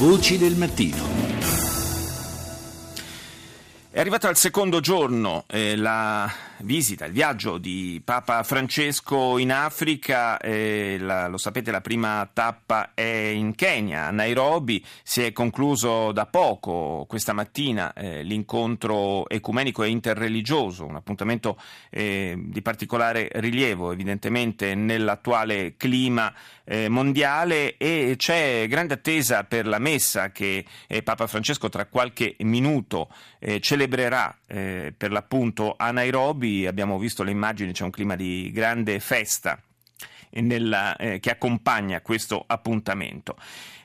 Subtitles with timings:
[0.00, 1.04] Voci del mattino.
[3.90, 10.38] È arrivato al secondo giorno eh, la visita, il viaggio di Papa Francesco in Africa,
[10.38, 16.12] eh, la, lo sapete la prima tappa è in Kenya, a Nairobi, si è concluso
[16.12, 21.58] da poco questa mattina eh, l'incontro ecumenico e interreligioso, un appuntamento
[21.90, 26.32] eh, di particolare rilievo evidentemente nell'attuale clima
[26.64, 27.76] eh, mondiale.
[27.76, 33.08] E c'è grande attesa per la messa che eh, Papa Francesco tra qualche minuto
[33.60, 39.60] celebrerà per l'appunto a Nairobi abbiamo visto le immagini, c'è un clima di grande festa
[40.32, 43.36] nella, eh, che accompagna questo appuntamento.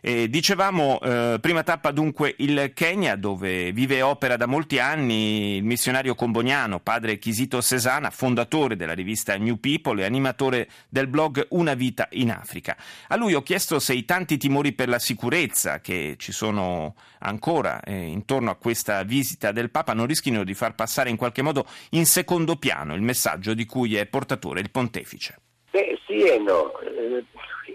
[0.07, 5.55] Eh, dicevamo, eh, prima tappa dunque il Kenya, dove vive e opera da molti anni
[5.55, 11.47] il missionario comboniano, padre Chisito Sesana, fondatore della rivista New People e animatore del blog
[11.49, 12.77] Una vita in Africa.
[13.07, 17.81] A lui ho chiesto se i tanti timori per la sicurezza che ci sono ancora
[17.81, 21.65] eh, intorno a questa visita del Papa non rischino di far passare in qualche modo
[21.91, 25.39] in secondo piano il messaggio di cui è portatore il pontefice.
[25.75, 26.71] Beh, sì e no.
[26.79, 27.21] Eh,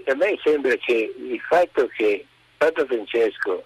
[0.06, 2.24] a me sembra che il fatto che
[2.56, 3.62] Papa Francesco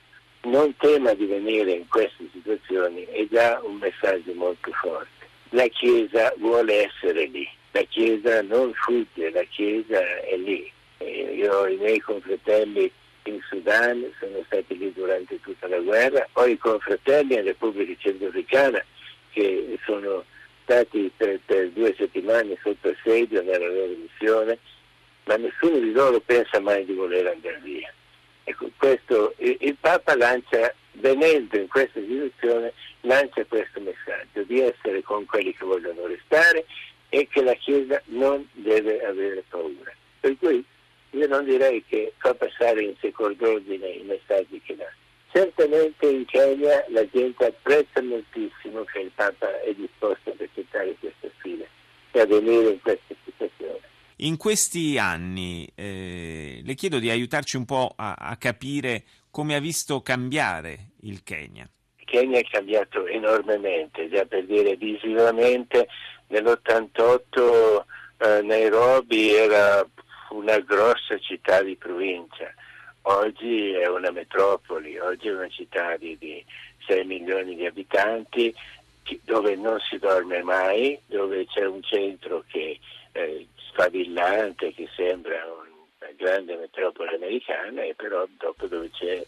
[0.46, 5.28] non tema di venire in queste situazioni è già un messaggio molto forte.
[5.50, 10.68] La Chiesa vuole essere lì, la Chiesa non fugge, la Chiesa è lì.
[10.98, 12.90] Io ho i miei confratelli
[13.26, 18.84] in Sudan, sono stati lì durante tutta la guerra, ho i confratelli in Repubblica Centroafricana
[19.30, 20.24] che sono
[20.64, 24.58] stati per, per due settimane sotto assedio nella loro missione,
[25.24, 27.92] ma nessuno di loro pensa mai di voler andare via.
[28.44, 35.02] Ecco, questo, il, il Papa lancia, venendo in questa situazione, lancia questo messaggio di essere
[35.02, 36.66] con quelli che vogliono restare
[37.08, 39.92] e che la Chiesa non deve avere paura.
[40.20, 40.64] Per cui
[41.10, 44.90] io non direi che fa passare in secondo ordine i messaggi che dà.
[46.14, 51.64] In Kenya la gente apprezza moltissimo che il Papa è disposto ad accettare questa sfida
[52.12, 53.80] e a venire in questa situazione.
[54.18, 59.58] In questi anni eh, le chiedo di aiutarci un po' a, a, capire come ha
[59.58, 61.68] visto cambiare il Kenya.
[61.96, 65.88] Il Kenya è cambiato enormemente, già per dire visivamente
[66.28, 67.84] nell'88
[68.18, 69.84] eh, Nairobi era
[70.30, 72.54] una grossa città di provincia
[73.06, 76.42] Oggi è una metropoli, oggi è una città di, di
[76.86, 78.54] 6 milioni di abitanti
[79.24, 82.78] dove non si dorme mai, dove c'è un centro che
[83.12, 89.22] è sfavillante, che sembra una grande metropoli americana e però dopo dove c'è,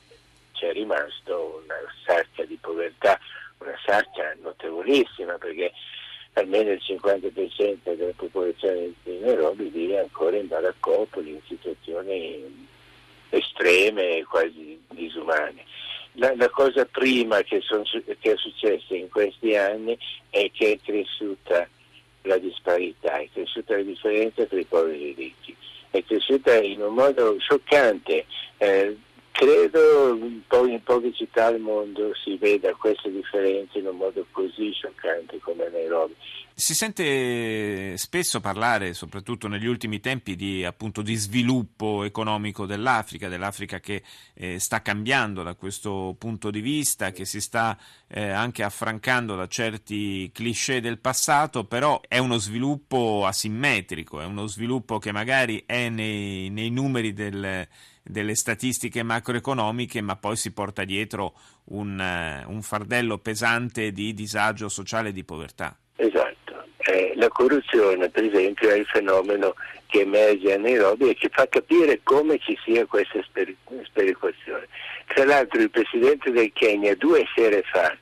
[0.53, 1.77] c'è rimasto una
[2.07, 3.19] sacca di povertà,
[3.59, 5.73] una sacca notevolissima perché
[6.33, 12.75] almeno il 50% della popolazione di Nairobi vive ancora in baraccopoli, in situazioni
[13.67, 15.65] estreme e quasi disumane.
[16.13, 19.99] La, la cosa prima che, son, che, è successa in questi anni
[20.31, 21.69] è che è cresciuta
[22.23, 25.57] la disparità, è cresciuta la differenza tra i poveri e i ricchi,
[25.91, 28.25] è cresciuta in un modo scioccante.
[28.57, 28.97] Eh,
[29.37, 34.27] credo in, po- in poche città al mondo si veda questa differenza in un modo
[34.31, 36.15] così scioccante come Nairobi.
[36.55, 43.79] Si sente spesso parlare, soprattutto negli ultimi tempi, di, appunto, di sviluppo economico dell'Africa, dell'Africa
[43.79, 44.03] che
[44.33, 47.77] eh, sta cambiando da questo punto di vista, che si sta
[48.09, 54.47] eh, anche affrancando da certi cliché del passato, però è uno sviluppo asimmetrico, è uno
[54.47, 57.69] sviluppo che magari è nei, nei numeri del,
[58.07, 61.35] delle statistiche macroeconomiche, ma poi si porta dietro
[61.67, 65.77] un, uh, un fardello pesante di disagio sociale e di povertà.
[65.97, 66.35] Esatto.
[66.79, 69.55] Eh, la corruzione, per esempio, è il fenomeno
[69.87, 74.69] che emerge a Nairobi e che fa capire come ci sia questa sperequazione.
[75.07, 77.97] Tra l'altro il presidente del Kenya due sere fa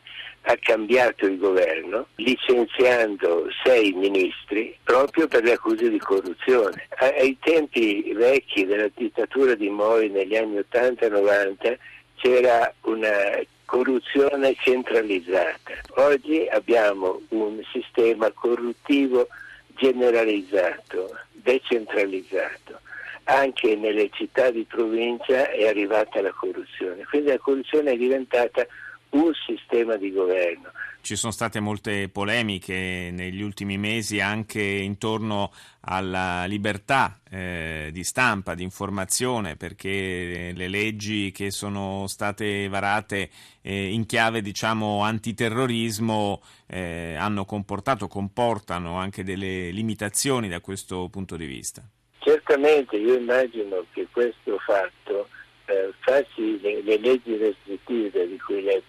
[0.47, 6.87] ha cambiato il governo licenziando sei ministri proprio per le accuse di corruzione.
[6.99, 11.77] Ai tempi vecchi della dittatura di Moi negli anni 80 e 90
[12.17, 15.73] c'era una corruzione centralizzata.
[15.97, 19.29] Oggi abbiamo un sistema corruttivo
[19.77, 22.81] generalizzato, decentralizzato.
[23.25, 28.67] Anche nelle città di provincia è arrivata la corruzione, quindi la corruzione è diventata
[29.15, 30.71] un sistema di governo.
[31.01, 38.55] Ci sono state molte polemiche negli ultimi mesi anche intorno alla libertà eh, di stampa,
[38.55, 43.29] di informazione, perché le leggi che sono state varate
[43.61, 51.37] eh, in chiave diciamo antiterrorismo eh, hanno comportato, comportano anche delle limitazioni da questo punto
[51.37, 51.83] di vista.
[52.19, 55.29] Certamente io immagino che questo fatto
[55.67, 58.24] eh, farsi le, le, leggi restrittive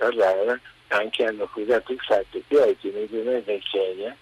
[0.05, 0.59] parlava
[0.89, 4.15] anche hanno accusato il fatto che oggi nei giornali del Kenya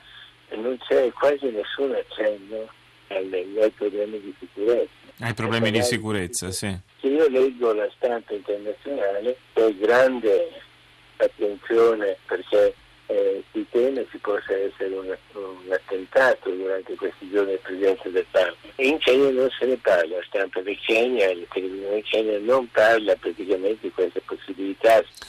[0.55, 2.69] non c'è quasi nessun accenno
[3.09, 4.91] ai, ai problemi di sicurezza.
[5.19, 6.75] Ai problemi di sicurezza, sì.
[7.01, 10.51] Se io leggo la stampa internazionale c'è grande
[11.17, 12.75] attenzione perché
[13.07, 18.25] eh, si teme ci possa essere un, un, attentato durante questi giorni del Presidente del
[18.31, 18.55] Papa.
[18.77, 22.69] In Kenya non se ne parla, la stampa del Kenya, la televisione del Kenya non
[22.71, 25.03] parla praticamente di questa possibilità.